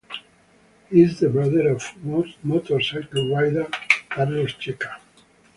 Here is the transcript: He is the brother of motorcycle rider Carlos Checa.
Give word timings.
He 0.89 1.03
is 1.03 1.19
the 1.19 1.29
brother 1.29 1.69
of 1.69 1.93
motorcycle 2.43 3.29
rider 3.35 3.67
Carlos 4.09 4.53
Checa. 4.53 4.97